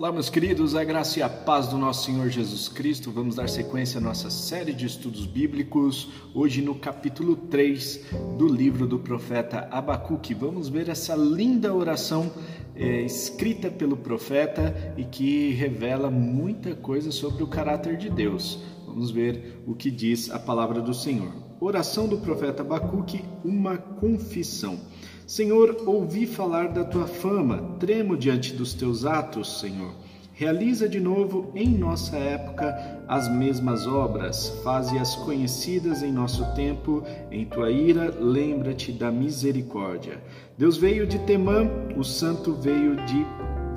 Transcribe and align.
Olá, 0.00 0.10
meus 0.10 0.30
queridos, 0.30 0.74
a 0.74 0.82
graça 0.82 1.18
e 1.18 1.22
a 1.22 1.28
paz 1.28 1.68
do 1.68 1.76
nosso 1.76 2.06
Senhor 2.06 2.30
Jesus 2.30 2.68
Cristo. 2.68 3.10
Vamos 3.10 3.34
dar 3.34 3.50
sequência 3.50 3.98
à 3.98 4.00
nossa 4.00 4.30
série 4.30 4.72
de 4.72 4.86
estudos 4.86 5.26
bíblicos, 5.26 6.08
hoje 6.34 6.62
no 6.62 6.74
capítulo 6.74 7.36
3 7.36 8.06
do 8.38 8.48
livro 8.48 8.86
do 8.86 8.98
profeta 8.98 9.68
Abacuque. 9.70 10.32
Vamos 10.32 10.70
ver 10.70 10.88
essa 10.88 11.14
linda 11.14 11.74
oração 11.74 12.32
é, 12.74 13.02
escrita 13.02 13.70
pelo 13.70 13.94
profeta 13.94 14.74
e 14.96 15.04
que 15.04 15.50
revela 15.50 16.10
muita 16.10 16.74
coisa 16.74 17.12
sobre 17.12 17.42
o 17.42 17.46
caráter 17.46 17.98
de 17.98 18.08
Deus. 18.08 18.58
Vamos 18.86 19.10
ver 19.10 19.62
o 19.66 19.74
que 19.74 19.90
diz 19.90 20.30
a 20.30 20.38
palavra 20.38 20.80
do 20.80 20.94
Senhor. 20.94 21.30
Oração 21.60 22.08
do 22.08 22.16
profeta 22.16 22.62
Abacuque, 22.62 23.22
uma 23.44 23.76
confissão. 23.76 24.80
Senhor, 25.30 25.84
ouvi 25.86 26.26
falar 26.26 26.70
da 26.70 26.82
tua 26.82 27.06
fama, 27.06 27.76
tremo 27.78 28.16
diante 28.16 28.52
dos 28.52 28.74
teus 28.74 29.04
atos, 29.04 29.60
Senhor. 29.60 29.92
Realiza 30.32 30.88
de 30.88 30.98
novo 30.98 31.52
em 31.54 31.68
nossa 31.68 32.16
época 32.16 33.04
as 33.06 33.32
mesmas 33.32 33.86
obras, 33.86 34.48
faze-as 34.64 35.14
conhecidas 35.14 36.02
em 36.02 36.10
nosso 36.10 36.44
tempo, 36.56 37.04
em 37.30 37.44
tua 37.44 37.70
ira, 37.70 38.12
lembra-te 38.18 38.90
da 38.90 39.08
misericórdia. 39.12 40.20
Deus 40.58 40.76
veio 40.76 41.06
de 41.06 41.20
Temã, 41.20 41.70
o 41.96 42.02
santo 42.02 42.52
veio 42.52 42.96
de 42.96 43.24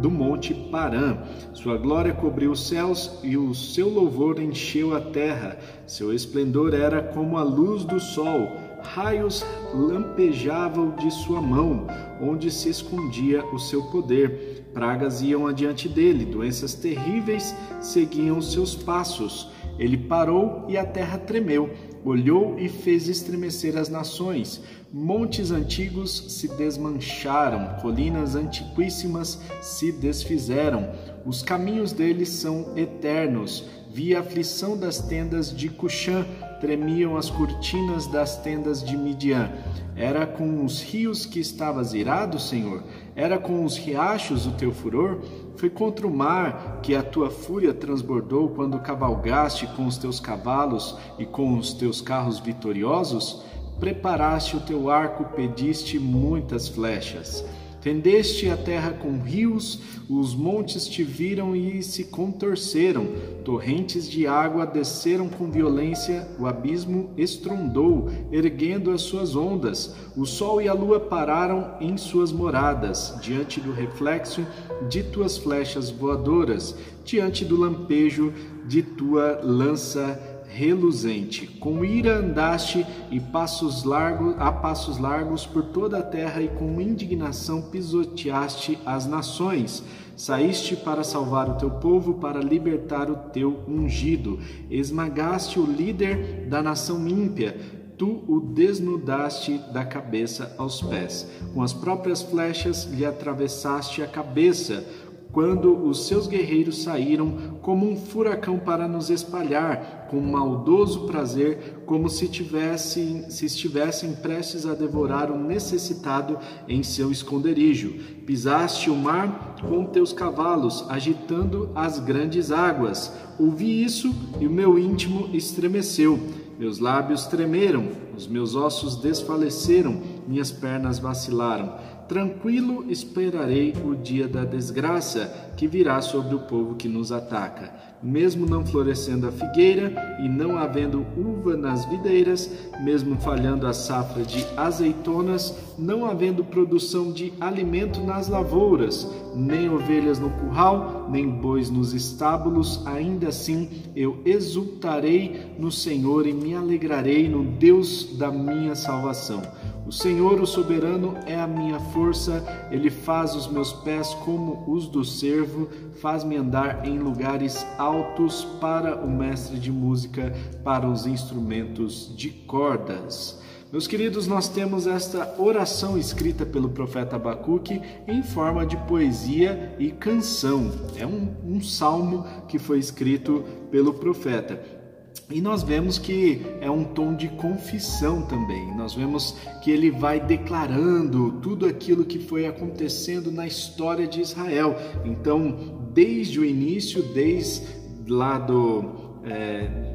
do 0.02 0.10
monte 0.10 0.56
Parã. 0.72 1.20
Sua 1.54 1.78
glória 1.78 2.16
cobriu 2.16 2.52
os 2.52 2.68
céus 2.68 3.20
e 3.22 3.38
o 3.38 3.54
seu 3.54 3.88
louvor 3.90 4.42
encheu 4.42 4.96
a 4.96 5.00
terra. 5.00 5.58
Seu 5.86 6.12
esplendor 6.12 6.74
era 6.74 7.02
como 7.02 7.38
a 7.38 7.44
luz 7.44 7.86
do 7.86 8.00
sol 8.00 8.73
raios 8.84 9.46
lampejavam 9.74 10.92
de 10.92 11.10
sua 11.12 11.42
mão, 11.42 11.88
onde 12.22 12.52
se 12.52 12.70
escondia 12.70 13.44
o 13.46 13.60
seu 13.60 13.84
poder. 13.84 14.66
Pragas 14.74 15.22
iam 15.22 15.48
adiante 15.48 15.88
dele, 15.88 16.26
doenças 16.26 16.74
terríveis 16.74 17.56
seguiam 17.82 18.42
seus 18.42 18.76
passos. 18.76 19.50
Ele 19.80 19.98
parou 19.98 20.66
e 20.68 20.78
a 20.78 20.86
terra 20.86 21.18
tremeu, 21.18 21.72
olhou 22.06 22.60
e 22.60 22.70
fez 22.70 23.08
estremecer 23.08 23.78
as 23.78 23.90
nações. 23.90 24.62
Montes 24.92 25.50
antigos 25.50 26.26
se 26.28 26.48
desmancharam, 26.48 27.82
colinas 27.82 28.36
antiquíssimas 28.36 29.42
se 29.62 29.92
desfizeram. 29.92 30.92
Os 31.26 31.42
caminhos 31.42 31.92
deles 31.92 32.30
são 32.30 32.78
eternos. 32.78 33.66
Vi 33.94 34.16
a 34.16 34.22
aflição 34.22 34.76
das 34.76 34.98
tendas 34.98 35.56
de 35.56 35.70
Cuxã, 35.70 36.26
tremiam 36.60 37.16
as 37.16 37.30
cortinas 37.30 38.08
das 38.08 38.36
tendas 38.40 38.84
de 38.84 38.98
Midian. 38.98 39.52
Era 39.96 40.26
com 40.26 40.66
os 40.66 40.82
rios 40.82 41.28
que 41.28 41.40
estavas 41.40 41.94
irado, 41.94 42.40
Senhor? 42.40 42.84
Era 43.16 43.38
com 43.38 43.64
os 43.64 43.78
riachos 43.78 44.48
o 44.48 44.54
teu 44.54 44.72
furor? 44.72 45.20
Foi 45.58 45.70
contra 45.70 46.08
o 46.08 46.12
mar 46.12 46.80
que 46.82 46.96
a 46.96 47.04
tua 47.04 47.30
fúria 47.30 47.72
transbordou 47.72 48.50
quando 48.50 48.80
cavalgaste 48.80 49.68
com 49.76 49.86
os 49.86 49.96
teus 49.96 50.20
cavalos 50.20 50.98
e 51.20 51.26
com 51.28 51.56
os 51.56 51.72
teus 51.72 52.02
carros 52.02 52.40
vitoriosos? 52.40 53.44
Preparaste 53.80 54.58
o 54.58 54.62
teu 54.62 54.90
arco, 54.90 55.24
pediste 55.36 56.00
muitas 56.00 56.68
flechas. 56.68 57.46
Fendeste 57.84 58.50
a 58.50 58.56
terra 58.56 58.92
com 58.92 59.22
rios, 59.22 59.82
os 60.10 60.34
montes 60.34 60.88
te 60.88 61.04
viram 61.04 61.54
e 61.54 61.84
se 61.84 62.06
contorceram, 62.06 63.08
torrentes 63.44 64.10
de 64.10 64.26
água 64.26 64.66
desceram 64.66 65.28
com 65.28 65.52
violência, 65.52 66.26
o 66.40 66.48
abismo 66.48 67.10
estrondou, 67.18 68.10
erguendo 68.32 68.90
as 68.90 69.02
suas 69.02 69.36
ondas, 69.36 69.94
o 70.16 70.26
sol 70.26 70.62
e 70.62 70.70
a 70.70 70.74
lua 70.74 70.98
pararam 70.98 71.76
em 71.82 71.98
suas 71.98 72.32
moradas, 72.32 73.18
diante 73.22 73.60
do 73.60 73.74
reflexo 73.74 74.48
de 74.88 75.04
tuas 75.04 75.38
flechas 75.38 75.90
voadoras, 75.90 76.78
diante 77.04 77.44
do 77.44 77.58
lampejo 77.58 78.32
de 78.66 78.82
tua 78.82 79.42
lança 79.44 80.33
reluzente. 80.54 81.48
Com 81.48 81.84
ira 81.84 82.18
andaste 82.18 82.86
e 83.10 83.20
passos 83.20 83.84
largos, 83.84 84.36
a 84.38 84.52
passos 84.52 84.98
largos 84.98 85.46
por 85.46 85.64
toda 85.64 85.98
a 85.98 86.04
terra 86.04 86.42
e 86.42 86.48
com 86.48 86.80
indignação 86.80 87.64
pisoteaste 87.64 88.78
as 88.86 89.06
nações. 89.08 89.84
Saíste 90.16 90.76
para 90.76 91.04
salvar 91.04 91.50
o 91.50 91.56
teu 91.56 91.72
povo, 91.72 92.16
para 92.16 92.40
libertar 92.40 93.10
o 93.10 93.16
teu 93.32 93.64
ungido. 93.68 94.40
Esmagaste 94.70 95.60
o 95.60 95.66
líder 95.66 96.48
da 96.48 96.62
nação 96.62 97.08
ímpia. 97.08 97.58
Tu 97.98 98.24
o 98.28 98.40
desnudaste 98.40 99.60
da 99.72 99.86
cabeça 99.86 100.54
aos 100.58 100.82
pés. 100.82 101.28
Com 101.54 101.62
as 101.62 101.74
próprias 101.74 102.22
flechas 102.22 102.86
lhe 102.86 103.06
atravessaste 103.06 104.02
a 104.02 104.08
cabeça 104.08 104.84
quando 105.34 105.76
os 105.88 106.06
seus 106.06 106.28
guerreiros 106.28 106.84
saíram 106.84 107.58
como 107.60 107.90
um 107.90 107.98
furacão 107.98 108.60
para 108.60 108.88
nos 108.88 109.10
espalhar, 109.10 110.08
com 110.08 110.22
maldoso 110.22 111.08
prazer, 111.08 111.82
como 111.88 112.08
se, 112.08 112.28
tivessem, 112.28 113.28
se 113.32 113.48
estivessem 113.48 114.14
prestes 114.14 114.64
a 114.64 114.76
devorar 114.76 115.32
o 115.32 115.38
necessitado 115.38 116.38
em 116.68 116.84
seu 116.84 117.12
esconderijo. 117.12 117.96
Pisaste 118.28 118.92
o 118.92 118.96
mar 118.96 119.56
com 119.68 119.86
teus 119.86 120.14
cavalos, 120.14 120.86
agitando 120.88 121.72
as 121.74 121.98
grandes 121.98 122.52
águas. 122.52 123.12
Ouvi 123.40 123.84
isso 123.84 124.14
e 124.40 124.46
o 124.46 124.52
meu 124.52 124.78
íntimo 124.78 125.32
estremeceu. 125.34 126.20
Meus 126.60 126.78
lábios 126.78 127.26
tremeram, 127.26 127.88
os 128.16 128.28
meus 128.28 128.56
ossos 128.56 128.98
desfaleceram, 128.98 130.00
minhas 130.28 130.52
pernas 130.52 131.00
vacilaram. 131.00 131.74
Tranquilo 132.14 132.86
esperarei 132.92 133.74
o 133.84 133.96
dia 133.96 134.28
da 134.28 134.46
desgraça 134.46 135.50
que 135.58 135.68
virá 135.68 136.00
sobre 136.00 136.36
o 136.36 136.42
povo 136.42 136.76
que 136.76 136.88
nos 136.88 137.12
ataca. 137.12 137.74
Mesmo 138.04 138.46
não 138.46 138.64
florescendo 138.64 139.28
a 139.28 139.32
figueira 139.32 139.92
e 140.24 140.30
não 140.30 140.56
havendo 140.56 141.04
uva 141.18 141.58
nas 141.58 141.86
videiras, 141.86 142.52
mesmo 142.82 143.20
falhando 143.20 143.66
a 143.66 143.74
safra 143.74 144.22
de 144.22 144.46
azeitonas, 144.56 145.58
não 145.76 146.06
havendo 146.06 146.44
produção 146.44 147.12
de 147.12 147.34
alimento 147.42 148.00
nas 148.02 148.28
lavouras, 148.28 149.10
nem 149.34 149.68
ovelhas 149.68 150.20
no 150.20 150.30
curral, 150.30 151.08
nem 151.10 151.28
bois 151.28 151.72
nos 151.72 151.96
estábulos, 151.96 152.86
ainda 152.86 153.30
assim 153.30 153.70
eu 153.96 154.22
exultarei 154.24 155.56
no 155.58 155.72
Senhor 155.72 156.28
e 156.28 156.34
me 156.34 156.54
alegrarei 156.54 157.28
no 157.28 157.44
Deus 157.44 158.16
da 158.20 158.30
minha 158.30 158.76
salvação. 158.76 159.42
O 159.86 159.92
Senhor, 159.92 160.40
o 160.40 160.48
soberano, 160.48 161.18
é 161.26 161.36
a 161.36 161.46
minha 161.46 161.78
força, 161.78 162.42
ele 162.72 162.90
faz 162.90 163.36
os 163.36 163.48
meus 163.48 163.74
pés 163.74 164.14
como 164.24 164.64
os 164.66 164.88
do 164.88 165.04
servo, 165.04 165.68
faz-me 166.02 166.38
andar 166.38 166.88
em 166.88 166.98
lugares 166.98 167.66
altos 167.78 168.46
para 168.62 168.96
o 168.96 169.10
mestre 169.10 169.60
de 169.60 169.72
música, 169.72 170.34
para 170.64 170.88
os 170.88 171.06
instrumentos 171.06 172.14
de 172.16 172.30
cordas. 172.30 173.42
Meus 173.74 173.86
queridos, 173.86 174.26
nós 174.26 174.48
temos 174.48 174.88
esta 174.88 175.36
oração 175.38 175.98
escrita 175.98 176.46
pelo 176.46 176.70
profeta 176.70 177.18
Abacuque 177.18 177.82
em 178.08 178.24
forma 178.24 178.66
de 178.66 178.78
poesia 178.78 179.76
e 179.80 179.92
canção. 179.92 180.72
É 180.96 181.06
um, 181.06 181.36
um 181.44 181.62
salmo 181.62 182.24
que 182.48 182.58
foi 182.58 182.80
escrito 182.80 183.44
pelo 183.70 183.96
profeta. 183.96 184.83
E 185.30 185.42
nós 185.42 185.64
vemos 185.64 185.98
que 185.98 186.42
é 186.60 186.70
um 186.70 186.84
tom 186.84 187.16
de 187.16 187.28
confissão 187.30 188.24
também. 188.24 188.76
Nós 188.76 188.94
vemos 188.94 189.36
que 189.64 189.72
ele 189.72 189.90
vai 189.90 190.20
declarando 190.20 191.40
tudo 191.42 191.66
aquilo 191.66 192.06
que 192.06 192.20
foi 192.20 192.46
acontecendo 192.46 193.32
na 193.32 193.48
história 193.48 194.06
de 194.06 194.22
Israel. 194.22 194.76
Então, 195.06 195.90
desde 195.94 196.40
o 196.40 196.46
início, 196.46 197.02
desde 197.02 197.66
lá 198.08 198.38
do. 198.38 199.02
É, 199.26 199.94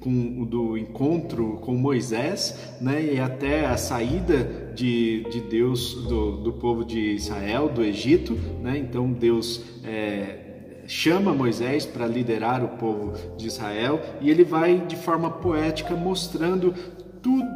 com, 0.00 0.44
do 0.44 0.78
encontro 0.78 1.58
com 1.62 1.74
Moisés, 1.74 2.76
né, 2.80 3.14
e 3.14 3.18
até 3.18 3.66
a 3.66 3.76
saída 3.76 4.72
de, 4.72 5.24
de 5.28 5.40
Deus 5.40 5.94
do, 6.06 6.36
do 6.36 6.52
povo 6.52 6.84
de 6.84 7.00
Israel, 7.14 7.68
do 7.68 7.82
Egito, 7.82 8.34
né, 8.62 8.78
então 8.78 9.12
Deus 9.12 9.64
é, 9.82 10.45
chama 10.86 11.32
Moisés 11.32 11.84
para 11.84 12.06
liderar 12.06 12.64
o 12.64 12.76
povo 12.76 13.12
de 13.36 13.46
Israel 13.46 14.00
e 14.20 14.30
ele 14.30 14.44
vai 14.44 14.78
de 14.86 14.96
forma 14.96 15.30
poética 15.30 15.94
mostrando 15.94 16.74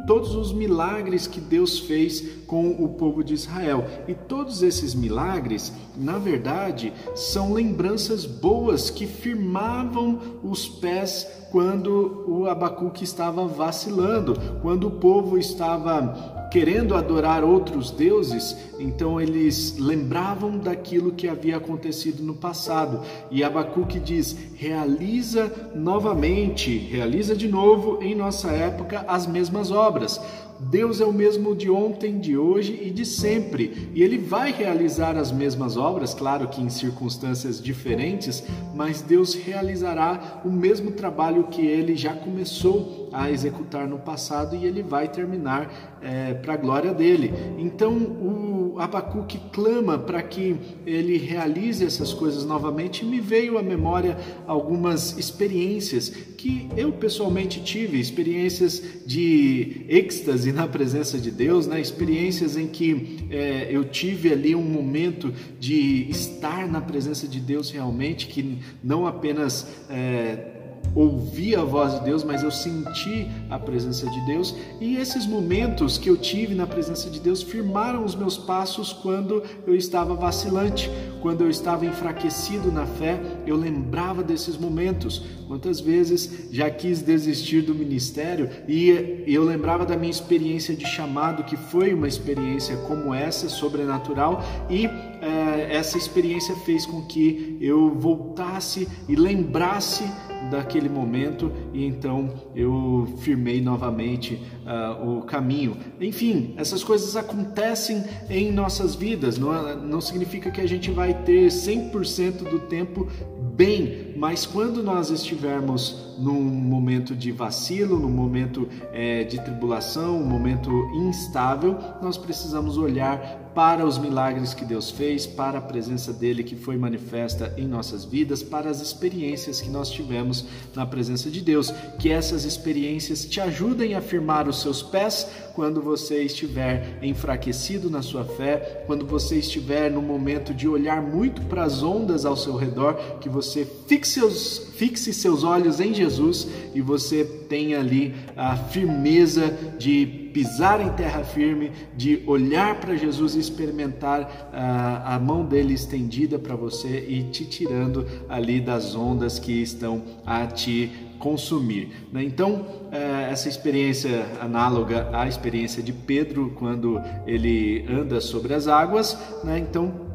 todos 0.05 0.35
os 0.35 0.51
milagres 0.51 1.27
que 1.27 1.39
Deus 1.39 1.79
fez 1.79 2.43
com 2.45 2.71
o 2.71 2.89
povo 2.89 3.23
de 3.23 3.33
Israel. 3.33 3.85
E 4.07 4.13
todos 4.13 4.61
esses 4.61 4.93
milagres, 4.93 5.71
na 5.95 6.17
verdade, 6.17 6.91
são 7.15 7.53
lembranças 7.53 8.25
boas 8.25 8.89
que 8.89 9.07
firmavam 9.07 10.19
os 10.43 10.67
pés 10.67 11.25
quando 11.51 12.25
o 12.27 12.47
Abacuque 12.47 13.03
estava 13.03 13.45
vacilando, 13.47 14.33
quando 14.61 14.87
o 14.87 14.91
povo 14.91 15.37
estava 15.37 16.40
querendo 16.51 16.95
adorar 16.95 17.45
outros 17.45 17.89
deuses, 17.89 18.57
então 18.77 19.21
eles 19.21 19.77
lembravam 19.79 20.57
daquilo 20.57 21.13
que 21.13 21.27
havia 21.27 21.55
acontecido 21.55 22.21
no 22.21 22.35
passado. 22.35 22.99
E 23.31 23.41
Abacuque 23.41 23.99
diz: 23.99 24.35
realiza 24.55 25.71
novamente, 25.73 26.77
realiza 26.77 27.35
de 27.35 27.47
novo 27.47 28.03
em 28.03 28.13
nossa 28.13 28.51
época 28.51 29.05
as 29.07 29.25
mesmas 29.25 29.71
obras. 29.71 30.19
Deus 30.59 31.01
é 31.01 31.05
o 31.05 31.13
mesmo 31.13 31.55
de 31.55 31.71
ontem, 31.71 32.19
de 32.19 32.37
hoje 32.37 32.79
e 32.83 32.91
de 32.91 33.03
sempre. 33.03 33.89
E 33.95 34.03
Ele 34.03 34.19
vai 34.19 34.51
realizar 34.51 35.17
as 35.17 35.31
mesmas 35.31 35.75
obras, 35.75 36.13
claro 36.13 36.47
que 36.49 36.61
em 36.61 36.69
circunstâncias 36.69 37.59
diferentes, 37.59 38.43
mas 38.75 39.01
Deus 39.01 39.33
realizará 39.33 40.41
o 40.45 40.51
mesmo 40.51 40.91
trabalho 40.91 41.45
que 41.45 41.65
Ele 41.65 41.95
já 41.95 42.13
começou 42.13 43.00
a 43.11 43.29
executar 43.29 43.87
no 43.87 43.99
passado 43.99 44.55
e 44.55 44.65
Ele 44.65 44.81
vai 44.81 45.07
terminar 45.07 45.99
é, 46.01 46.33
para 46.33 46.53
a 46.53 46.57
glória 46.57 46.93
dele. 46.93 47.33
Então 47.57 47.93
o 47.95 48.79
Abacuque 48.79 49.39
clama 49.51 49.97
para 49.97 50.21
que 50.21 50.55
ele 50.85 51.17
realize 51.17 51.83
essas 51.83 52.13
coisas 52.13 52.45
novamente 52.45 53.03
e 53.03 53.05
me 53.05 53.19
veio 53.19 53.57
à 53.57 53.61
memória 53.61 54.17
algumas 54.47 55.17
experiências 55.17 56.09
que 56.09 56.67
eu 56.75 56.91
pessoalmente 56.91 57.61
tive, 57.61 57.99
experiências 57.99 58.81
de 59.05 59.85
êxtase 59.87 60.51
na 60.51 60.67
presença 60.67 61.19
de 61.19 61.29
Deus, 61.29 61.67
né? 61.67 61.79
experiências 61.79 62.57
em 62.57 62.67
que 62.67 63.27
é, 63.29 63.67
eu 63.69 63.83
tive 63.83 64.31
ali 64.31 64.55
um 64.55 64.63
momento 64.63 65.31
de 65.59 66.09
estar 66.09 66.67
na 66.67 66.81
presença 66.81 67.27
de 67.27 67.39
Deus 67.39 67.69
realmente, 67.69 68.27
que 68.27 68.57
não 68.83 69.05
apenas 69.05 69.67
é, 69.89 70.60
ouvi 70.93 71.55
a 71.55 71.63
voz 71.63 71.93
de 71.93 72.05
Deus, 72.05 72.23
mas 72.23 72.43
eu 72.43 72.51
senti 72.51 73.27
a 73.49 73.57
presença 73.57 74.09
de 74.09 74.25
Deus. 74.25 74.55
E 74.79 74.97
esses 74.97 75.25
momentos 75.25 75.97
que 75.97 76.09
eu 76.09 76.17
tive 76.17 76.53
na 76.53 76.67
presença 76.67 77.09
de 77.09 77.19
Deus 77.19 77.41
firmaram 77.41 78.03
os 78.03 78.15
meus 78.15 78.37
passos 78.37 78.91
quando 78.91 79.43
eu 79.65 79.75
estava 79.75 80.13
vacilante, 80.13 80.89
quando 81.21 81.41
eu 81.41 81.49
estava 81.49 81.85
enfraquecido 81.85 82.71
na 82.71 82.85
fé. 82.85 83.19
Eu 83.45 83.55
lembrava 83.55 84.23
desses 84.23 84.57
momentos. 84.57 85.23
Quantas 85.47 85.81
vezes 85.81 86.47
já 86.49 86.69
quis 86.69 87.01
desistir 87.01 87.61
do 87.61 87.75
ministério 87.75 88.49
e 88.67 89.23
eu 89.27 89.43
lembrava 89.43 89.85
da 89.85 89.97
minha 89.97 90.11
experiência 90.11 90.73
de 90.73 90.85
chamado, 90.85 91.43
que 91.43 91.57
foi 91.57 91.93
uma 91.93 92.07
experiência 92.07 92.77
como 92.87 93.13
essa, 93.13 93.49
sobrenatural, 93.49 94.41
e 94.69 94.85
é, 94.85 95.50
essa 95.69 95.97
experiência 95.97 96.55
fez 96.57 96.85
com 96.85 97.01
que 97.03 97.57
eu 97.61 97.93
voltasse 97.95 98.87
e 99.07 99.15
lembrasse 99.15 100.03
daquele 100.49 100.89
momento 100.89 101.51
e 101.73 101.85
então 101.85 102.33
eu 102.55 103.07
firmei 103.19 103.61
novamente 103.61 104.41
uh, 104.65 105.17
o 105.17 105.21
caminho. 105.23 105.77
Enfim, 105.99 106.53
essas 106.57 106.83
coisas 106.83 107.15
acontecem 107.15 108.03
em 108.29 108.51
nossas 108.51 108.95
vidas, 108.95 109.37
não, 109.37 109.77
não 109.77 110.01
significa 110.01 110.49
que 110.49 110.61
a 110.61 110.67
gente 110.67 110.89
vai 110.91 111.13
ter 111.23 111.47
100% 111.47 112.49
do 112.49 112.59
tempo 112.59 113.07
bem, 113.55 114.13
mas 114.17 114.45
quando 114.45 114.83
nós 114.83 115.09
estivermos 115.09 116.11
num 116.17 116.41
momento 116.41 117.15
de 117.15 117.31
vacilo, 117.31 117.99
num 117.99 118.09
momento 118.09 118.67
é, 118.93 119.23
de 119.23 119.39
tribulação, 119.41 120.19
um 120.19 120.25
momento 120.25 120.71
instável, 120.93 121.77
nós 122.01 122.17
precisamos 122.17 122.77
olhar 122.77 123.51
para 123.55 123.85
os 123.85 123.97
milagres 123.97 124.53
que 124.53 124.63
Deus 124.63 124.89
fez, 124.89 125.25
para 125.25 125.57
a 125.57 125.61
presença 125.61 126.13
dele 126.13 126.43
que 126.43 126.55
foi 126.55 126.77
manifesta 126.77 127.53
em 127.57 127.67
nossas 127.67 128.05
vidas, 128.05 128.41
para 128.41 128.69
as 128.69 128.81
experiências 128.81 129.59
que 129.59 129.69
nós 129.69 129.89
tivemos 129.89 130.45
na 130.73 130.85
presença 130.85 131.29
de 131.29 131.41
Deus. 131.41 131.71
Que 131.99 132.09
essas 132.11 132.45
experiências 132.45 133.25
te 133.25 133.41
ajudem 133.41 133.95
a 133.95 134.01
firmar 134.01 134.47
os 134.47 134.61
seus 134.61 134.81
pés 134.81 135.27
quando 135.53 135.81
você 135.81 136.23
estiver 136.23 136.99
enfraquecido 137.01 137.89
na 137.89 138.01
sua 138.01 138.23
fé, 138.23 138.83
quando 138.87 139.05
você 139.05 139.37
estiver 139.37 139.91
no 139.91 140.01
momento 140.01 140.53
de 140.53 140.67
olhar 140.67 141.01
muito 141.01 141.41
para 141.43 141.63
as 141.63 141.83
ondas 141.83 142.25
ao 142.25 142.37
seu 142.37 142.55
redor, 142.55 142.93
que 143.19 143.27
você 143.27 143.40
fixe 143.87 144.13
seus, 144.13 144.57
fixe 144.75 145.13
seus 145.13 145.43
olhos 145.43 145.79
em 145.79 145.93
Jesus 145.93 146.47
e 146.73 146.81
você 146.81 147.23
tenha 147.23 147.79
ali 147.79 148.13
a 148.35 148.55
firmeza 148.55 149.49
de 149.77 150.21
pisar 150.33 150.81
em 150.81 150.89
terra 150.89 151.23
firme, 151.23 151.71
de 151.95 152.23
olhar 152.25 152.79
para 152.79 152.95
Jesus 152.95 153.35
e 153.35 153.39
experimentar 153.39 154.49
a, 154.53 155.15
a 155.15 155.19
mão 155.19 155.45
dele 155.45 155.73
estendida 155.73 156.39
para 156.39 156.55
você 156.55 157.05
e 157.07 157.23
te 157.23 157.45
tirando 157.45 158.05
ali 158.29 158.59
das 158.59 158.95
ondas 158.95 159.39
que 159.39 159.61
estão 159.61 160.01
a 160.25 160.47
te 160.47 160.89
consumir. 161.19 161.91
Né? 162.11 162.23
Então, 162.23 162.65
é, 162.91 163.29
essa 163.31 163.47
experiência 163.47 164.25
análoga 164.41 165.09
à 165.13 165.27
experiência 165.27 165.81
de 165.83 165.93
Pedro 165.93 166.51
quando 166.55 166.99
ele 167.27 167.85
anda 167.87 168.19
sobre 168.19 168.53
as 168.53 168.67
águas, 168.67 169.17
né? 169.43 169.59
então 169.59 170.10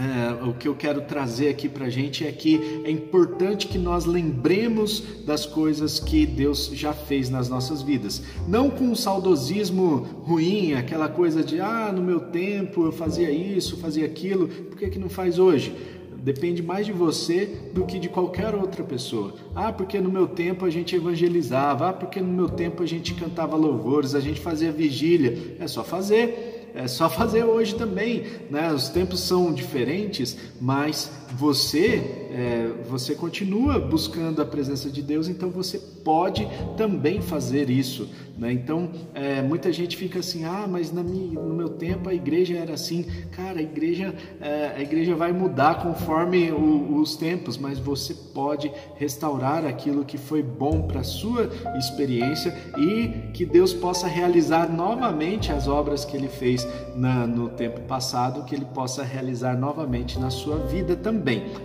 é, 0.00 0.44
o 0.44 0.54
que 0.54 0.66
eu 0.66 0.74
quero 0.74 1.02
trazer 1.02 1.48
aqui 1.48 1.68
para 1.68 1.84
a 1.84 1.90
gente 1.90 2.26
é 2.26 2.32
que 2.32 2.80
é 2.84 2.90
importante 2.90 3.66
que 3.66 3.76
nós 3.76 4.06
lembremos 4.06 5.02
das 5.26 5.44
coisas 5.44 6.00
que 6.00 6.24
Deus 6.24 6.70
já 6.72 6.94
fez 6.94 7.28
nas 7.28 7.50
nossas 7.50 7.82
vidas. 7.82 8.22
Não 8.48 8.70
com 8.70 8.84
um 8.84 8.94
saudosismo 8.94 9.96
ruim, 10.24 10.72
aquela 10.72 11.06
coisa 11.06 11.44
de, 11.44 11.60
ah, 11.60 11.92
no 11.92 12.02
meu 12.02 12.20
tempo 12.20 12.86
eu 12.86 12.92
fazia 12.92 13.30
isso, 13.30 13.76
fazia 13.76 14.06
aquilo, 14.06 14.48
por 14.48 14.78
que, 14.78 14.88
que 14.88 14.98
não 14.98 15.10
faz 15.10 15.38
hoje? 15.38 15.74
depende 16.22 16.62
mais 16.62 16.84
de 16.84 16.92
você 16.92 17.46
do 17.72 17.86
que 17.86 17.98
de 17.98 18.08
qualquer 18.08 18.54
outra 18.54 18.84
pessoa. 18.84 19.34
Ah, 19.54 19.72
porque 19.72 19.98
no 19.98 20.10
meu 20.10 20.28
tempo 20.28 20.64
a 20.64 20.70
gente 20.70 20.94
evangelizava, 20.94 21.88
ah, 21.88 21.92
porque 21.92 22.20
no 22.20 22.32
meu 22.32 22.48
tempo 22.48 22.82
a 22.82 22.86
gente 22.86 23.14
cantava 23.14 23.56
louvores, 23.56 24.14
a 24.14 24.20
gente 24.20 24.38
fazia 24.38 24.70
vigília. 24.70 25.56
É 25.58 25.66
só 25.66 25.82
fazer 25.82 26.49
é 26.74 26.86
só 26.86 27.08
fazer 27.10 27.44
hoje 27.44 27.74
também, 27.74 28.24
né? 28.50 28.72
Os 28.72 28.88
tempos 28.88 29.20
são 29.20 29.52
diferentes, 29.52 30.36
mas 30.60 31.10
você 31.32 32.28
é, 32.32 32.70
você 32.88 33.14
continua 33.14 33.78
buscando 33.78 34.40
a 34.40 34.44
presença 34.44 34.88
de 34.88 35.02
Deus, 35.02 35.28
então 35.28 35.50
você 35.50 35.78
pode 35.78 36.48
também 36.76 37.20
fazer 37.20 37.68
isso. 37.68 38.08
Né? 38.38 38.52
Então 38.52 38.88
é, 39.12 39.42
muita 39.42 39.72
gente 39.72 39.96
fica 39.96 40.20
assim, 40.20 40.44
ah, 40.44 40.66
mas 40.68 40.92
minha, 40.92 41.40
no 41.40 41.54
meu 41.54 41.68
tempo 41.68 42.08
a 42.08 42.14
igreja 42.14 42.56
era 42.56 42.74
assim. 42.74 43.04
Cara, 43.32 43.58
a 43.58 43.62
igreja 43.62 44.14
é, 44.40 44.74
a 44.76 44.80
igreja 44.80 45.14
vai 45.14 45.32
mudar 45.32 45.82
conforme 45.82 46.50
o, 46.50 46.96
os 47.00 47.16
tempos, 47.16 47.58
mas 47.58 47.78
você 47.78 48.14
pode 48.14 48.72
restaurar 48.96 49.66
aquilo 49.66 50.04
que 50.04 50.16
foi 50.16 50.42
bom 50.42 50.82
para 50.82 51.02
sua 51.02 51.50
experiência 51.76 52.56
e 52.78 53.30
que 53.34 53.44
Deus 53.44 53.74
possa 53.74 54.06
realizar 54.06 54.70
novamente 54.70 55.52
as 55.52 55.68
obras 55.68 56.04
que 56.04 56.16
Ele 56.16 56.28
fez 56.28 56.66
na, 56.94 57.26
no 57.26 57.48
tempo 57.48 57.80
passado, 57.82 58.44
que 58.44 58.54
Ele 58.54 58.64
possa 58.64 59.02
realizar 59.02 59.58
novamente 59.58 60.18
na 60.18 60.30
sua 60.30 60.56
vida 60.56 60.96
também. 60.96 61.19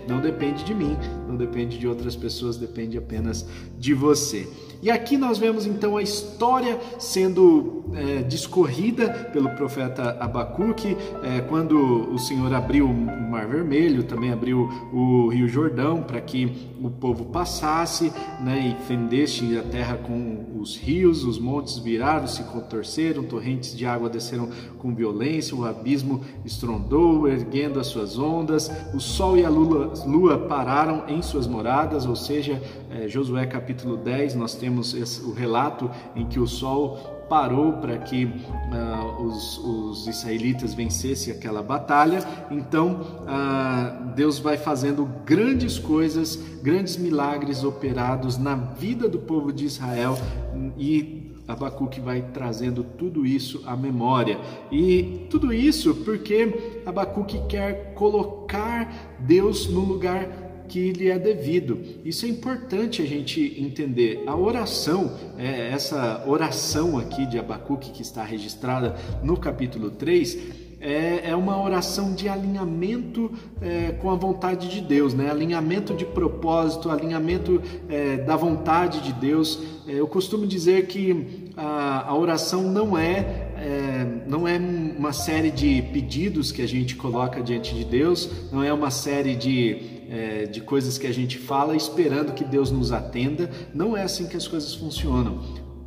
Não 0.08 0.20
depende 0.20 0.36
depende 0.36 0.64
de 0.64 0.74
mim, 0.74 0.96
não 1.26 1.36
depende 1.36 1.78
de 1.78 1.88
outras 1.88 2.14
pessoas, 2.14 2.56
depende 2.56 2.96
apenas 2.96 3.46
de 3.78 3.92
você. 3.92 4.48
E 4.82 4.90
aqui 4.90 5.16
nós 5.16 5.38
vemos 5.38 5.66
então 5.66 5.96
a 5.96 6.02
história 6.02 6.78
sendo 6.98 7.84
é, 7.94 8.22
discorrida 8.22 9.08
pelo 9.32 9.48
profeta 9.50 10.16
Abacuque, 10.20 10.96
é, 11.22 11.40
quando 11.40 12.12
o 12.12 12.18
Senhor 12.18 12.52
abriu 12.52 12.86
o 12.86 13.30
Mar 13.30 13.48
Vermelho, 13.48 14.02
também 14.04 14.32
abriu 14.32 14.68
o 14.92 15.28
Rio 15.28 15.48
Jordão 15.48 16.02
para 16.02 16.20
que 16.20 16.52
o 16.86 16.90
povo 16.90 17.26
passasse, 17.26 18.12
né, 18.40 18.76
e 18.80 18.86
fendeste 18.86 19.56
a 19.58 19.62
terra 19.62 19.96
com 19.96 20.58
os 20.58 20.76
rios, 20.76 21.24
os 21.24 21.38
montes 21.38 21.78
viraram, 21.78 22.26
se 22.26 22.42
contorceram, 22.44 23.24
torrentes 23.24 23.76
de 23.76 23.84
água 23.84 24.08
desceram 24.08 24.48
com 24.78 24.94
violência, 24.94 25.56
o 25.56 25.64
abismo 25.64 26.22
estrondou, 26.44 27.28
erguendo 27.28 27.80
as 27.80 27.88
suas 27.88 28.18
ondas, 28.18 28.70
o 28.94 29.00
sol 29.00 29.36
e 29.36 29.44
a 29.44 29.48
lua, 29.48 29.92
lua 30.06 30.38
pararam 30.38 31.04
em 31.08 31.20
suas 31.22 31.46
moradas, 31.46 32.06
ou 32.06 32.16
seja, 32.16 32.62
é, 32.90 33.08
Josué 33.08 33.46
capítulo 33.46 33.96
10, 33.96 34.34
nós 34.34 34.54
temos 34.54 34.94
esse, 34.94 35.22
o 35.22 35.32
relato 35.32 35.90
em 36.14 36.26
que 36.26 36.38
o 36.38 36.46
sol 36.46 37.15
parou 37.28 37.74
para 37.74 37.98
que 37.98 38.24
uh, 38.24 39.22
os, 39.22 39.58
os, 39.58 40.06
israelitas 40.06 40.74
vencessem 40.74 41.32
aquela 41.32 41.62
batalha. 41.62 42.20
Então, 42.50 43.00
uh, 43.22 44.14
Deus 44.14 44.38
vai 44.38 44.56
fazendo 44.56 45.08
grandes 45.24 45.78
coisas, 45.78 46.36
grandes 46.62 46.96
milagres 46.96 47.64
operados 47.64 48.38
na 48.38 48.54
vida 48.54 49.08
do 49.08 49.18
povo 49.18 49.52
de 49.52 49.64
Israel 49.64 50.16
e 50.78 51.26
Abacuque 51.48 52.00
vai 52.00 52.22
trazendo 52.34 52.82
tudo 52.82 53.24
isso 53.24 53.62
à 53.66 53.76
memória. 53.76 54.38
E 54.70 55.26
tudo 55.30 55.52
isso 55.52 55.94
porque 55.94 56.82
Abacuque 56.84 57.40
quer 57.48 57.94
colocar 57.94 59.16
Deus 59.20 59.68
no 59.68 59.80
lugar 59.80 60.45
que 60.68 60.92
lhe 60.92 61.08
é 61.08 61.18
devido. 61.18 61.78
Isso 62.04 62.26
é 62.26 62.28
importante 62.28 63.02
a 63.02 63.06
gente 63.06 63.56
entender. 63.58 64.22
A 64.26 64.36
oração, 64.36 65.12
é, 65.38 65.70
essa 65.70 66.24
oração 66.26 66.98
aqui 66.98 67.26
de 67.26 67.38
Abacuque 67.38 67.90
que 67.90 68.02
está 68.02 68.22
registrada 68.22 68.96
no 69.22 69.36
capítulo 69.36 69.90
3, 69.90 70.66
é, 70.80 71.30
é 71.30 71.36
uma 71.36 71.60
oração 71.60 72.14
de 72.14 72.28
alinhamento 72.28 73.30
é, 73.60 73.92
com 73.92 74.10
a 74.10 74.14
vontade 74.14 74.68
de 74.68 74.80
Deus, 74.80 75.14
né? 75.14 75.30
alinhamento 75.30 75.94
de 75.94 76.04
propósito, 76.04 76.90
alinhamento 76.90 77.62
é, 77.88 78.18
da 78.18 78.36
vontade 78.36 79.00
de 79.00 79.12
Deus. 79.12 79.60
É, 79.88 79.94
eu 79.94 80.06
costumo 80.06 80.46
dizer 80.46 80.86
que 80.86 81.50
a, 81.56 82.08
a 82.08 82.16
oração 82.16 82.62
não 82.62 82.96
é, 82.96 83.48
é, 83.56 84.06
não 84.26 84.46
é 84.46 84.58
uma 84.58 85.12
série 85.12 85.50
de 85.50 85.82
pedidos 85.92 86.52
que 86.52 86.60
a 86.60 86.68
gente 86.68 86.94
coloca 86.94 87.42
diante 87.42 87.74
de 87.74 87.84
Deus, 87.84 88.30
não 88.52 88.62
é 88.62 88.72
uma 88.72 88.90
série 88.90 89.34
de 89.34 89.95
é, 90.08 90.44
de 90.44 90.60
coisas 90.60 90.98
que 90.98 91.06
a 91.06 91.12
gente 91.12 91.38
fala 91.38 91.76
esperando 91.76 92.34
que 92.34 92.44
Deus 92.44 92.70
nos 92.70 92.92
atenda. 92.92 93.50
Não 93.74 93.96
é 93.96 94.02
assim 94.02 94.26
que 94.26 94.36
as 94.36 94.46
coisas 94.46 94.74
funcionam. 94.74 95.42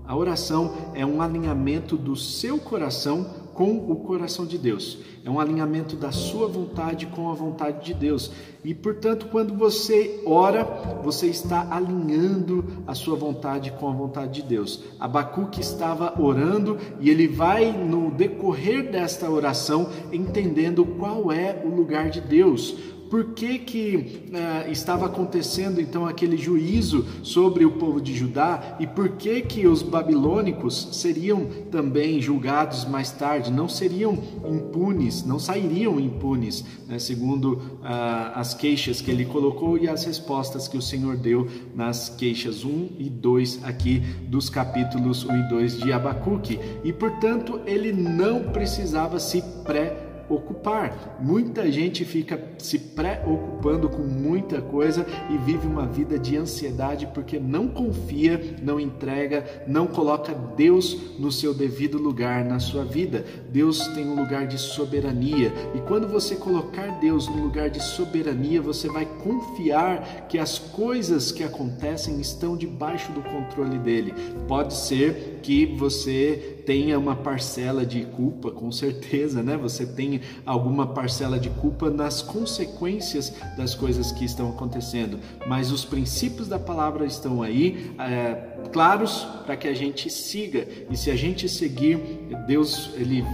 A 0.05 0.15
oração 0.15 0.73
é 0.95 1.05
um 1.05 1.21
alinhamento 1.21 1.95
do 1.95 2.15
seu 2.15 2.57
coração 2.57 3.49
com 3.53 3.77
o 3.91 3.95
coração 3.97 4.45
de 4.45 4.57
Deus. 4.57 4.97
É 5.23 5.29
um 5.29 5.39
alinhamento 5.39 5.95
da 5.95 6.11
sua 6.11 6.47
vontade 6.47 7.05
com 7.07 7.29
a 7.29 7.33
vontade 7.33 7.85
de 7.85 7.93
Deus. 7.93 8.31
E, 8.63 8.73
portanto, 8.73 9.27
quando 9.29 9.53
você 9.53 10.23
ora, 10.25 10.63
você 11.03 11.27
está 11.27 11.67
alinhando 11.69 12.65
a 12.87 12.95
sua 12.95 13.15
vontade 13.15 13.71
com 13.73 13.87
a 13.87 13.91
vontade 13.91 14.41
de 14.41 14.47
Deus. 14.47 14.83
Abacuque 14.99 15.59
estava 15.61 16.19
orando 16.19 16.77
e 16.99 17.09
ele 17.09 17.27
vai, 17.27 17.71
no 17.71 18.09
decorrer 18.11 18.89
desta 18.89 19.29
oração, 19.29 19.89
entendendo 20.11 20.85
qual 20.85 21.31
é 21.31 21.61
o 21.63 21.67
lugar 21.67 22.09
de 22.09 22.21
Deus 22.21 22.75
por 23.09 23.33
que, 23.33 23.59
que 23.59 23.95
uh, 23.95 24.71
estava 24.71 25.07
acontecendo 25.07 25.81
então 25.81 26.05
aquele 26.05 26.37
juízo 26.37 27.05
sobre 27.23 27.65
o 27.65 27.71
povo 27.71 27.99
de 27.99 28.15
Judá 28.15 28.77
e 28.79 28.85
por 28.85 29.09
que, 29.09 29.41
que 29.41 29.67
os 29.67 29.81
babilônicos 29.81 30.89
seriam 30.93 31.47
também 31.71 32.21
julgados 32.21 32.85
mais 32.85 33.11
tarde, 33.11 33.51
não 33.51 33.67
seriam 33.67 34.17
impunes, 34.47 35.23
não 35.25 35.39
sairiam 35.39 35.99
impunes, 35.99 36.63
né, 36.87 36.99
segundo 36.99 37.53
uh, 37.53 38.35
as 38.35 38.53
queixas 38.53 39.01
que 39.01 39.09
ele 39.09 39.25
colocou 39.25 39.77
e 39.77 39.87
as 39.87 40.03
respostas 40.03 40.67
que 40.67 40.77
o 40.77 40.81
Senhor 40.81 41.17
deu 41.17 41.47
nas 41.75 42.09
queixas 42.09 42.63
1 42.63 42.89
e 42.99 43.09
2 43.09 43.63
aqui 43.63 43.99
dos 44.27 44.49
capítulos 44.49 45.23
1 45.23 45.35
e 45.35 45.49
2 45.49 45.77
de 45.79 45.91
Abacuque. 45.91 46.59
E 46.83 46.93
portanto 46.93 47.59
ele 47.65 47.91
não 47.91 48.51
precisava 48.51 49.19
se 49.19 49.41
pré 49.63 50.08
ocupar. 50.29 51.17
Muita 51.19 51.71
gente 51.71 52.05
fica 52.05 52.39
se 52.57 52.77
preocupando 52.77 53.89
com 53.89 54.03
muita 54.03 54.61
coisa 54.61 55.05
e 55.29 55.37
vive 55.37 55.67
uma 55.67 55.85
vida 55.85 56.17
de 56.17 56.37
ansiedade 56.37 57.07
porque 57.13 57.39
não 57.39 57.67
confia, 57.67 58.57
não 58.61 58.79
entrega, 58.79 59.63
não 59.67 59.87
coloca 59.87 60.33
Deus 60.33 61.17
no 61.17 61.31
seu 61.31 61.53
devido 61.53 61.97
lugar 61.97 62.45
na 62.45 62.59
sua 62.59 62.85
vida. 62.85 63.25
Deus 63.49 63.87
tem 63.89 64.07
um 64.07 64.15
lugar 64.15 64.47
de 64.47 64.57
soberania 64.57 65.51
e 65.75 65.79
quando 65.81 66.07
você 66.07 66.35
colocar 66.35 66.99
Deus 66.99 67.27
no 67.27 67.41
lugar 67.41 67.69
de 67.69 67.81
soberania, 67.81 68.61
você 68.61 68.87
vai 68.87 69.05
confiar 69.05 70.27
que 70.27 70.37
as 70.37 70.59
coisas 70.59 71.31
que 71.31 71.43
acontecem 71.43 72.19
estão 72.19 72.55
debaixo 72.55 73.11
do 73.11 73.21
controle 73.21 73.77
dele. 73.79 74.13
Pode 74.47 74.73
ser 74.73 75.39
que 75.41 75.65
você 75.65 76.58
tenha 76.69 76.99
uma 76.99 77.15
parcela 77.15 77.83
de 77.83 78.05
culpa, 78.05 78.51
com 78.51 78.71
certeza, 78.71 79.41
né? 79.41 79.57
Você 79.57 79.87
tem 79.87 80.21
alguma 80.45 80.85
parcela 80.85 81.39
de 81.39 81.49
culpa 81.49 81.89
nas 81.89 82.21
consequências 82.21 83.33
das 83.57 83.73
coisas 83.73 84.11
que 84.11 84.23
estão 84.23 84.51
acontecendo, 84.51 85.17
mas 85.47 85.71
os 85.71 85.83
princípios 85.83 86.47
da 86.47 86.59
palavra 86.59 87.07
estão 87.07 87.41
aí, 87.41 87.91
é, 87.97 88.35
claros 88.71 89.23
para 89.47 89.57
que 89.57 89.67
a 89.67 89.73
gente 89.73 90.11
siga. 90.11 90.67
E 90.91 90.95
se 90.95 91.09
a 91.09 91.15
gente 91.15 91.49
seguir, 91.49 91.97
Deus 92.45 92.91
ele 92.93 93.25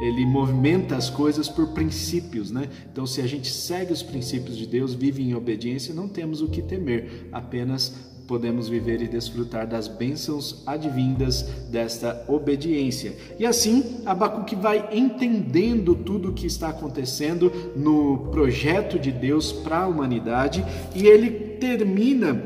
ele 0.00 0.24
movimenta 0.24 0.96
as 0.96 1.10
coisas 1.10 1.46
por 1.46 1.68
princípios, 1.68 2.50
né? 2.50 2.70
Então, 2.90 3.06
se 3.06 3.20
a 3.20 3.26
gente 3.26 3.48
segue 3.50 3.92
os 3.92 4.02
princípios 4.02 4.56
de 4.56 4.66
Deus, 4.66 4.94
vive 4.94 5.22
em 5.22 5.34
obediência, 5.34 5.94
não 5.94 6.08
temos 6.08 6.40
o 6.40 6.48
que 6.48 6.62
temer, 6.62 7.28
apenas 7.30 8.09
podemos 8.30 8.68
viver 8.68 9.02
e 9.02 9.08
desfrutar 9.08 9.66
das 9.66 9.88
bênçãos 9.88 10.62
advindas 10.64 11.42
desta 11.68 12.24
obediência. 12.28 13.16
E 13.40 13.44
assim, 13.44 14.02
Abacuque 14.06 14.54
vai 14.54 14.88
entendendo 14.92 15.96
tudo 15.96 16.30
o 16.30 16.32
que 16.32 16.46
está 16.46 16.68
acontecendo 16.68 17.52
no 17.74 18.28
projeto 18.30 19.00
de 19.00 19.10
Deus 19.10 19.50
para 19.50 19.78
a 19.78 19.88
humanidade 19.88 20.64
e 20.94 21.08
ele 21.08 21.56
termina 21.58 22.40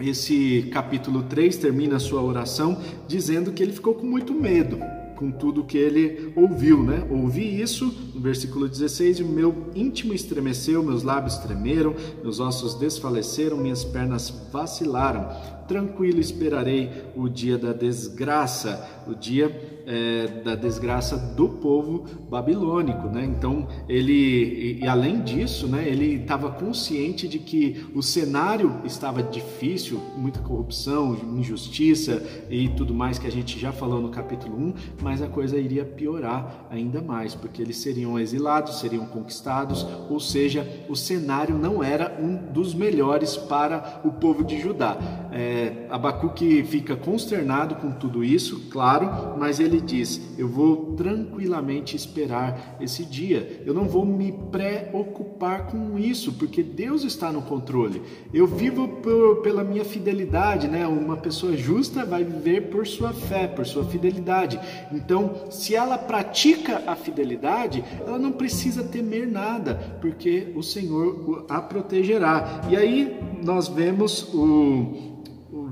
esse 0.00 0.68
capítulo 0.72 1.22
3, 1.22 1.56
termina 1.56 1.96
a 1.96 2.00
sua 2.00 2.20
oração 2.20 2.76
dizendo 3.06 3.52
que 3.52 3.62
ele 3.62 3.72
ficou 3.72 3.94
com 3.94 4.04
muito 4.04 4.34
medo 4.34 4.95
com 5.16 5.30
tudo 5.32 5.64
que 5.64 5.76
ele 5.76 6.32
ouviu, 6.36 6.82
né? 6.82 7.06
Ouvi 7.10 7.60
isso, 7.60 7.92
no 8.14 8.20
versículo 8.20 8.68
16, 8.68 9.18
e 9.18 9.22
o 9.22 9.28
meu 9.28 9.66
íntimo 9.74 10.14
estremeceu, 10.14 10.82
meus 10.82 11.02
lábios 11.02 11.38
tremeram, 11.38 11.94
meus 12.22 12.38
ossos 12.38 12.74
desfaleceram, 12.74 13.56
minhas 13.56 13.84
pernas 13.84 14.32
vacilaram. 14.52 15.28
Tranquilo 15.66 16.20
esperarei 16.20 16.90
o 17.16 17.28
dia 17.28 17.58
da 17.58 17.72
desgraça, 17.72 18.88
o 19.04 19.14
dia 19.14 19.82
é, 19.84 20.42
da 20.44 20.54
desgraça 20.54 21.16
do 21.16 21.48
povo 21.48 22.04
babilônico, 22.28 23.08
né? 23.08 23.24
Então 23.24 23.66
ele 23.88 24.12
e, 24.12 24.80
e 24.82 24.86
além 24.86 25.20
disso, 25.20 25.66
né? 25.66 25.88
Ele 25.88 26.22
estava 26.22 26.50
consciente 26.50 27.26
de 27.26 27.38
que 27.40 27.84
o 27.94 28.02
cenário 28.02 28.80
estava 28.84 29.22
difícil, 29.22 30.00
muita 30.16 30.40
corrupção, 30.40 31.16
injustiça 31.36 32.22
e 32.48 32.68
tudo 32.68 32.94
mais 32.94 33.18
que 33.18 33.26
a 33.26 33.30
gente 33.30 33.58
já 33.58 33.72
falou 33.72 34.00
no 34.00 34.10
capítulo 34.10 34.56
1, 34.56 34.74
mas 35.06 35.22
a 35.22 35.28
coisa 35.28 35.56
iria 35.56 35.84
piorar 35.84 36.66
ainda 36.68 37.00
mais, 37.00 37.32
porque 37.32 37.62
eles 37.62 37.76
seriam 37.76 38.18
exilados, 38.18 38.80
seriam 38.80 39.06
conquistados, 39.06 39.86
ou 40.10 40.18
seja, 40.18 40.66
o 40.88 40.96
cenário 40.96 41.56
não 41.56 41.80
era 41.80 42.18
um 42.20 42.34
dos 42.34 42.74
melhores 42.74 43.36
para 43.36 44.00
o 44.02 44.10
povo 44.10 44.42
de 44.42 44.60
Judá. 44.60 44.98
É, 45.30 45.86
Abacuque 45.90 46.64
fica 46.64 46.96
consternado 46.96 47.76
com 47.76 47.92
tudo 47.92 48.24
isso, 48.24 48.68
claro, 48.68 49.38
mas 49.38 49.60
ele 49.60 49.80
diz: 49.80 50.34
Eu 50.36 50.48
vou 50.48 50.96
tranquilamente 50.96 51.94
esperar 51.94 52.76
esse 52.80 53.04
dia, 53.04 53.62
eu 53.64 53.72
não 53.72 53.84
vou 53.84 54.04
me 54.04 54.32
preocupar 54.50 55.68
com 55.68 55.96
isso, 55.96 56.32
porque 56.32 56.64
Deus 56.64 57.04
está 57.04 57.30
no 57.30 57.42
controle. 57.42 58.02
Eu 58.34 58.48
vivo 58.48 58.88
por, 58.88 59.36
pela 59.36 59.62
minha 59.62 59.84
fidelidade, 59.84 60.66
né? 60.66 60.84
Uma 60.84 61.16
pessoa 61.16 61.56
justa 61.56 62.04
vai 62.04 62.24
viver 62.24 62.70
por 62.70 62.84
sua 62.88 63.12
fé, 63.12 63.46
por 63.46 63.64
sua 63.64 63.84
fidelidade. 63.84 64.58
Então, 64.96 65.50
se 65.50 65.74
ela 65.74 65.98
pratica 65.98 66.82
a 66.86 66.96
fidelidade, 66.96 67.84
ela 68.06 68.18
não 68.18 68.32
precisa 68.32 68.82
temer 68.82 69.30
nada, 69.30 69.98
porque 70.00 70.52
o 70.56 70.62
Senhor 70.62 71.44
a 71.48 71.60
protegerá. 71.60 72.62
E 72.68 72.76
aí 72.76 73.20
nós 73.44 73.68
vemos 73.68 74.32
o 74.34 75.16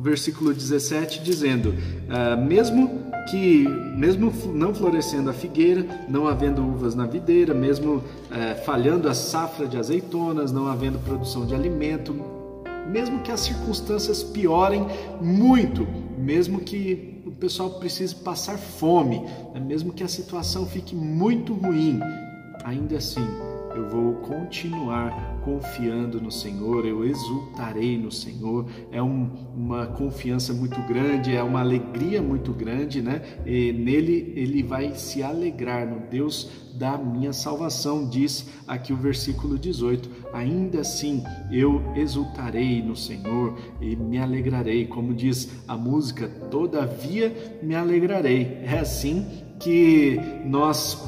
versículo 0.00 0.52
17 0.52 1.23
dizendo: 1.23 1.75
ah, 2.09 2.37
mesmo 2.37 3.04
que, 3.31 3.66
mesmo 3.97 4.33
não 4.52 4.75
florescendo 4.75 5.31
a 5.31 5.33
figueira, 5.33 6.04
não 6.09 6.28
havendo 6.28 6.62
uvas 6.62 6.95
na 6.95 7.07
videira, 7.07 7.54
mesmo 7.54 8.02
eh, 8.31 8.54
falhando 8.54 9.09
a 9.09 9.14
safra 9.14 9.66
de 9.66 9.78
azeitonas, 9.78 10.52
não 10.52 10.66
havendo 10.66 10.99
produção 10.99 11.47
de 11.47 11.54
alimento, 11.54 12.14
mesmo 12.87 13.21
que 13.21 13.33
as 13.33 13.40
circunstâncias 13.40 14.23
piorem 14.23 14.87
muito, 15.23 15.87
mesmo 16.19 16.61
que 16.61 17.13
o 17.34 17.36
pessoal 17.36 17.68
precise 17.80 18.14
passar 18.14 18.56
fome, 18.56 19.20
né, 19.52 19.58
mesmo 19.58 19.92
que 19.92 20.04
a 20.04 20.08
situação 20.08 20.64
fique 20.66 20.94
muito 20.94 21.52
ruim, 21.52 21.98
ainda 22.64 22.96
assim 22.96 23.26
eu 23.75 23.88
vou 23.88 24.14
continuar 24.14 25.40
confiando 25.45 26.21
no 26.21 26.31
Senhor, 26.31 26.87
eu 26.87 27.04
exultarei 27.04 27.99
no 27.99 28.11
Senhor. 28.11 28.66
É 28.90 29.02
um, 29.02 29.28
uma 29.54 29.87
confiança 29.87 30.52
muito 30.52 30.81
grande, 30.83 31.35
é 31.35 31.43
uma 31.43 31.61
alegria 31.61 32.23
muito 32.23 32.52
grande, 32.52 33.02
né? 33.02 33.21
E 33.45 33.73
nele 33.73 34.33
ele 34.37 34.62
vai 34.62 34.95
se 34.95 35.23
alegrar 35.23 35.87
no 35.87 36.09
Deus 36.09 36.50
da 36.75 36.99
minha 36.99 37.33
salvação, 37.33 38.09
diz 38.09 38.47
aqui 38.66 38.93
o 38.93 38.97
versículo 38.97 39.59
18. 39.59 40.11
Ainda 40.33 40.81
assim 40.81 41.23
eu 41.50 41.83
exultarei 41.95 42.83
no 42.83 42.97
Senhor 42.97 43.57
e 43.81 43.95
me 43.95 44.19
alegrarei, 44.19 44.87
como 44.87 45.14
diz 45.14 45.62
a 45.69 45.76
música, 45.76 46.28
todavia 46.50 47.59
me 47.62 47.75
alegrarei. 47.75 48.59
É 48.62 48.78
assim 48.78 49.26
que 49.61 50.19
nós 50.45 51.02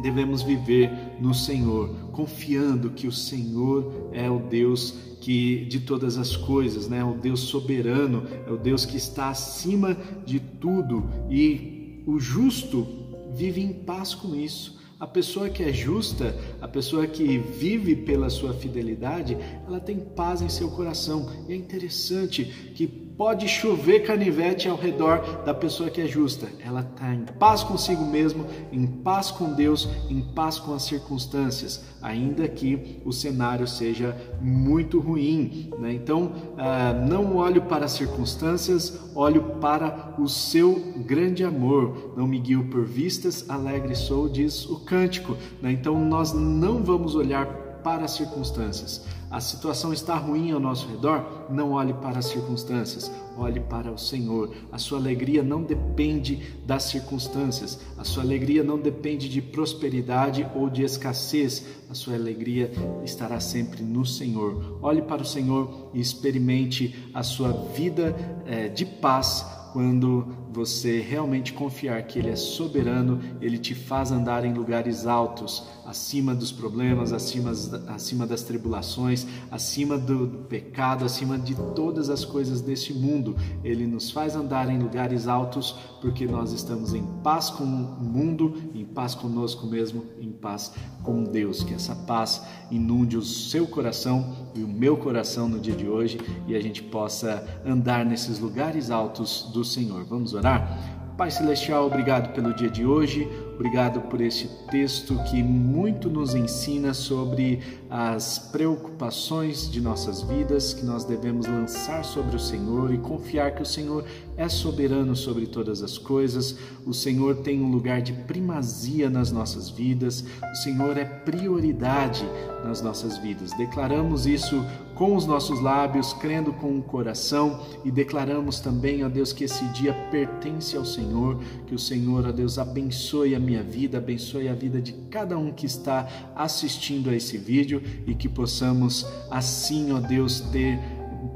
devemos 0.00 0.42
viver 0.42 0.90
no 1.20 1.34
Senhor, 1.34 1.88
confiando 2.12 2.90
que 2.90 3.06
o 3.06 3.12
Senhor 3.12 4.10
é 4.12 4.28
o 4.30 4.38
Deus 4.38 4.94
que 5.20 5.64
de 5.64 5.80
todas 5.80 6.18
as 6.18 6.36
coisas, 6.36 6.86
né? 6.86 7.02
O 7.02 7.14
Deus 7.14 7.40
soberano, 7.40 8.24
é 8.46 8.50
o 8.50 8.58
Deus 8.58 8.84
que 8.84 8.96
está 8.96 9.30
acima 9.30 9.96
de 10.26 10.38
tudo 10.38 11.08
e 11.30 12.02
o 12.06 12.18
justo 12.18 12.86
vive 13.34 13.60
em 13.62 13.72
paz 13.72 14.14
com 14.14 14.34
isso. 14.34 14.78
A 15.00 15.06
pessoa 15.06 15.48
que 15.48 15.62
é 15.62 15.72
justa, 15.72 16.36
a 16.60 16.68
pessoa 16.68 17.06
que 17.06 17.36
vive 17.38 17.96
pela 17.96 18.30
sua 18.30 18.52
fidelidade, 18.54 19.36
ela 19.66 19.80
tem 19.80 19.98
paz 19.98 20.40
em 20.40 20.48
seu 20.48 20.70
coração. 20.70 21.28
E 21.48 21.52
é 21.52 21.56
interessante 21.56 22.44
que 22.74 22.86
pode 23.16 23.46
chover 23.48 24.00
canivete 24.00 24.68
ao 24.68 24.76
redor 24.76 25.42
da 25.44 25.54
pessoa 25.54 25.88
que 25.88 26.00
é 26.00 26.06
justa. 26.06 26.48
Ela 26.64 26.80
está 26.80 27.14
em 27.14 27.24
paz 27.38 27.62
consigo 27.62 28.04
mesmo, 28.04 28.46
em 28.72 28.86
paz 28.86 29.30
com 29.30 29.52
Deus, 29.52 29.88
em 30.10 30.20
paz 30.20 30.58
com 30.58 30.74
as 30.74 30.82
circunstâncias, 30.82 31.84
ainda 32.02 32.48
que 32.48 33.00
o 33.04 33.12
cenário 33.12 33.66
seja 33.66 34.16
muito 34.40 34.98
ruim. 34.98 35.70
Né? 35.78 35.92
Então, 35.94 36.32
ah, 36.58 36.92
não 36.92 37.36
olho 37.36 37.62
para 37.62 37.84
as 37.84 37.92
circunstâncias, 37.92 39.10
olho 39.14 39.42
para 39.60 40.14
o 40.18 40.28
seu 40.28 40.94
grande 41.06 41.44
amor. 41.44 42.14
Não 42.16 42.26
me 42.26 42.38
guio 42.38 42.64
por 42.64 42.84
vistas, 42.84 43.48
alegre 43.48 43.94
sou, 43.94 44.28
diz 44.28 44.68
o 44.68 44.80
cântico. 44.80 45.36
Né? 45.62 45.72
Então, 45.72 45.98
nós 46.04 46.32
não 46.32 46.82
vamos 46.82 47.14
olhar 47.14 47.63
para 47.84 48.06
as 48.06 48.12
circunstâncias 48.12 49.04
A 49.30 49.40
situação 49.40 49.92
está 49.92 50.16
ruim 50.16 50.52
ao 50.52 50.60
nosso 50.60 50.88
redor? 50.88 51.46
Não 51.50 51.72
olhe 51.72 51.92
para 51.92 52.20
as 52.20 52.26
circunstâncias, 52.26 53.10
olhe 53.36 53.58
para 53.58 53.90
o 53.90 53.98
Senhor. 53.98 54.54
A 54.70 54.78
sua 54.78 54.98
alegria 54.98 55.42
não 55.42 55.62
depende 55.62 56.54
das 56.64 56.84
circunstâncias, 56.84 57.80
a 57.98 58.04
sua 58.04 58.22
alegria 58.22 58.62
não 58.62 58.78
depende 58.78 59.28
de 59.28 59.42
prosperidade 59.42 60.46
ou 60.54 60.70
de 60.70 60.84
escassez, 60.84 61.66
a 61.90 61.94
sua 61.94 62.14
alegria 62.14 62.70
estará 63.04 63.40
sempre 63.40 63.82
no 63.82 64.06
Senhor. 64.06 64.78
Olhe 64.80 65.02
para 65.02 65.22
o 65.22 65.26
Senhor 65.26 65.90
e 65.92 66.00
experimente 66.00 67.10
a 67.12 67.24
sua 67.24 67.50
vida 67.74 68.14
é, 68.46 68.68
de 68.68 68.86
paz 68.86 69.44
quando 69.72 70.43
você 70.54 71.00
realmente 71.00 71.52
confiar 71.52 72.00
que 72.04 72.16
Ele 72.16 72.30
é 72.30 72.36
soberano, 72.36 73.20
Ele 73.40 73.58
te 73.58 73.74
faz 73.74 74.12
andar 74.12 74.44
em 74.44 74.54
lugares 74.54 75.04
altos, 75.04 75.64
acima 75.84 76.32
dos 76.32 76.52
problemas, 76.52 77.12
acima, 77.12 77.50
acima 77.88 78.24
das 78.24 78.42
tribulações, 78.42 79.26
acima 79.50 79.98
do, 79.98 80.26
do 80.26 80.38
pecado, 80.44 81.04
acima 81.04 81.36
de 81.36 81.56
todas 81.74 82.08
as 82.08 82.24
coisas 82.24 82.60
deste 82.60 82.94
mundo. 82.94 83.36
Ele 83.64 83.84
nos 83.84 84.12
faz 84.12 84.36
andar 84.36 84.70
em 84.70 84.78
lugares 84.78 85.26
altos 85.26 85.74
porque 86.00 86.26
nós 86.26 86.52
estamos 86.52 86.94
em 86.94 87.02
paz 87.22 87.50
com 87.50 87.64
o 87.64 87.66
mundo, 88.04 88.54
em 88.74 88.84
paz 88.84 89.14
conosco 89.14 89.66
mesmo, 89.66 90.04
em 90.20 90.30
paz 90.30 90.72
com 91.02 91.24
Deus. 91.24 91.64
Que 91.64 91.74
essa 91.74 91.96
paz 91.96 92.42
inunde 92.70 93.16
o 93.16 93.22
seu 93.22 93.66
coração 93.66 94.36
e 94.54 94.62
o 94.62 94.68
meu 94.68 94.96
coração 94.96 95.48
no 95.48 95.58
dia 95.58 95.74
de 95.74 95.88
hoje 95.88 96.18
e 96.46 96.54
a 96.54 96.60
gente 96.60 96.82
possa 96.82 97.44
andar 97.66 98.06
nesses 98.06 98.38
lugares 98.38 98.90
altos 98.90 99.50
do 99.52 99.64
Senhor. 99.64 100.04
Vamos 100.04 100.32
orar? 100.44 100.78
Pai 101.16 101.30
Celestial, 101.30 101.86
obrigado 101.86 102.34
pelo 102.34 102.52
dia 102.52 102.68
de 102.68 102.84
hoje, 102.84 103.26
obrigado 103.54 104.00
por 104.02 104.20
este 104.20 104.48
texto 104.70 105.16
que 105.30 105.42
muito 105.42 106.10
nos 106.10 106.34
ensina 106.34 106.92
sobre 106.92 107.60
as 107.88 108.38
preocupações 108.38 109.70
de 109.70 109.80
nossas 109.80 110.20
vidas 110.22 110.74
que 110.74 110.84
nós 110.84 111.04
devemos 111.04 111.46
lançar 111.46 112.04
sobre 112.04 112.34
o 112.34 112.40
Senhor 112.40 112.92
e 112.92 112.98
confiar 112.98 113.54
que 113.54 113.62
o 113.62 113.66
Senhor 113.66 114.04
é 114.36 114.48
soberano 114.48 115.14
sobre 115.14 115.46
todas 115.46 115.82
as 115.82 115.96
coisas, 115.96 116.56
o 116.84 116.92
Senhor 116.92 117.36
tem 117.36 117.62
um 117.62 117.70
lugar 117.70 118.02
de 118.02 118.12
primazia 118.12 119.08
nas 119.08 119.30
nossas 119.30 119.70
vidas, 119.70 120.24
o 120.42 120.56
Senhor 120.56 120.96
é 120.96 121.04
prioridade 121.04 122.24
nas 122.64 122.80
nossas 122.80 123.18
vidas. 123.18 123.52
Declaramos 123.56 124.26
isso 124.26 124.64
com 124.94 125.14
os 125.14 125.26
nossos 125.26 125.60
lábios, 125.60 126.12
crendo 126.14 126.52
com 126.52 126.78
o 126.78 126.82
coração 126.82 127.60
e 127.84 127.90
declaramos 127.90 128.60
também, 128.60 129.04
ó 129.04 129.08
Deus, 129.08 129.32
que 129.32 129.44
esse 129.44 129.64
dia 129.66 129.92
pertence 130.10 130.76
ao 130.76 130.84
Senhor, 130.84 131.38
que 131.66 131.74
o 131.74 131.78
Senhor, 131.78 132.26
ó 132.26 132.32
Deus, 132.32 132.58
abençoe 132.58 133.34
a 133.34 133.40
minha 133.44 133.62
vida, 133.62 133.98
abençoe 133.98 134.48
a 134.48 134.54
vida 134.54 134.80
de 134.80 134.92
cada 135.10 135.38
um 135.38 135.52
que 135.52 135.66
está 135.66 136.08
assistindo 136.34 137.10
a 137.10 137.14
esse 137.14 137.38
vídeo 137.38 137.82
e 138.06 138.14
que 138.14 138.28
possamos 138.28 139.06
assim, 139.30 139.92
ó 139.92 140.00
Deus, 140.00 140.40
ter 140.40 140.78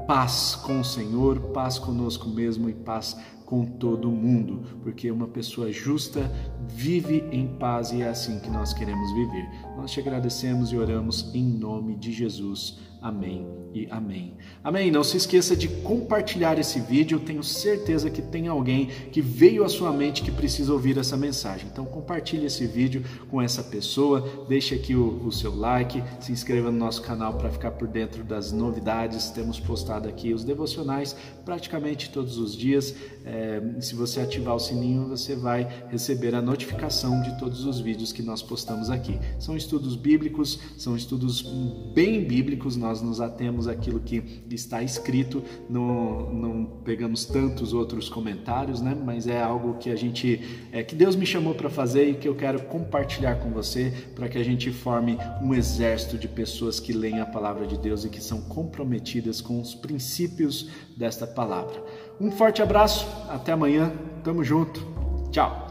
paz 0.07 0.55
com 0.55 0.81
o 0.81 0.83
Senhor, 0.83 1.39
paz 1.53 1.77
conosco 1.79 2.27
mesmo 2.27 2.69
e 2.69 2.73
paz 2.73 3.15
com 3.45 3.65
todo 3.65 4.11
mundo, 4.11 4.61
porque 4.83 5.09
uma 5.09 5.27
pessoa 5.27 5.71
justa 5.71 6.31
vive 6.67 7.23
em 7.31 7.47
paz 7.47 7.91
e 7.91 8.01
é 8.03 8.07
assim 8.07 8.39
que 8.39 8.49
nós 8.49 8.73
queremos 8.73 9.11
viver. 9.13 9.49
Nós 9.75 9.91
te 9.91 9.99
agradecemos 9.99 10.71
e 10.71 10.77
oramos 10.77 11.33
em 11.33 11.43
nome 11.43 11.95
de 11.95 12.11
Jesus. 12.11 12.77
Amém 13.01 13.47
e 13.73 13.87
amém. 13.91 14.33
Amém. 14.63 14.91
Não 14.91 15.03
se 15.03 15.15
esqueça 15.15 15.55
de 15.55 15.67
compartilhar 15.67 16.57
esse 16.57 16.79
vídeo. 16.79 17.17
Eu 17.17 17.23
tenho 17.23 17.43
certeza 17.43 18.09
que 18.09 18.21
tem 18.21 18.47
alguém 18.47 18.87
que 19.11 19.21
veio 19.21 19.63
à 19.63 19.69
sua 19.69 19.91
mente 19.91 20.21
que 20.21 20.31
precisa 20.31 20.73
ouvir 20.73 20.97
essa 20.97 21.15
mensagem. 21.15 21.67
Então 21.71 21.85
compartilhe 21.85 22.45
esse 22.45 22.65
vídeo 22.65 23.03
com 23.29 23.41
essa 23.41 23.63
pessoa. 23.63 24.45
Deixe 24.47 24.75
aqui 24.75 24.95
o, 24.95 25.25
o 25.25 25.31
seu 25.31 25.55
like, 25.55 26.03
se 26.19 26.31
inscreva 26.31 26.71
no 26.71 26.77
nosso 26.77 27.01
canal 27.01 27.35
para 27.35 27.49
ficar 27.49 27.71
por 27.71 27.87
dentro 27.87 28.23
das 28.23 28.51
novidades. 28.51 29.29
Temos 29.29 29.59
postado 29.59 30.09
aqui 30.09 30.33
os 30.33 30.43
devocionais 30.43 31.15
praticamente 31.45 32.09
todos 32.09 32.37
os 32.37 32.55
dias. 32.55 32.95
É, 33.23 33.61
se 33.79 33.95
você 33.95 34.19
ativar 34.19 34.55
o 34.55 34.59
sininho, 34.59 35.07
você 35.07 35.35
vai 35.35 35.85
receber 35.89 36.33
a 36.33 36.41
notificação 36.41 37.21
de 37.21 37.37
todos 37.37 37.65
os 37.65 37.79
vídeos 37.79 38.11
que 38.11 38.23
nós 38.23 38.41
postamos 38.41 38.89
aqui. 38.89 39.19
São 39.39 39.55
estudos 39.55 39.95
bíblicos, 39.95 40.59
são 40.77 40.95
estudos 40.95 41.43
bem 41.93 42.25
bíblicos. 42.25 42.75
Nós 42.75 42.88
nós 42.89 43.01
nos 43.03 43.21
atemos 43.21 43.67
àquilo 43.67 43.99
que 43.99 44.41
está 44.49 44.81
escrito, 44.81 45.43
não, 45.69 46.33
não 46.33 46.65
pegamos 46.83 47.23
tantos 47.23 47.71
outros 47.71 48.09
comentários, 48.09 48.81
né? 48.81 48.97
Mas 49.05 49.27
é 49.27 49.39
algo 49.39 49.75
que 49.75 49.91
a 49.91 49.95
gente, 49.95 50.67
é, 50.71 50.81
que 50.81 50.95
Deus 50.95 51.15
me 51.15 51.25
chamou 51.25 51.53
para 51.53 51.69
fazer 51.69 52.09
e 52.09 52.15
que 52.15 52.27
eu 52.27 52.35
quero 52.35 52.63
compartilhar 52.63 53.35
com 53.35 53.51
você 53.51 53.93
para 54.15 54.27
que 54.27 54.39
a 54.39 54.43
gente 54.43 54.71
forme 54.71 55.19
um 55.39 55.53
exército 55.53 56.17
de 56.17 56.27
pessoas 56.27 56.79
que 56.79 56.91
leem 56.91 57.19
a 57.19 57.25
palavra 57.27 57.67
de 57.67 57.77
Deus 57.77 58.03
e 58.05 58.09
que 58.09 58.23
são 58.23 58.41
comprometidas 58.41 59.39
com 59.39 59.61
os 59.61 59.75
princípios 59.75 60.69
desta 60.97 61.27
palavra. 61.27 61.83
Um 62.19 62.31
forte 62.31 62.61
abraço, 62.61 63.07
até 63.29 63.51
amanhã, 63.51 63.93
tamo 64.23 64.43
junto, 64.43 64.81
tchau. 65.31 65.68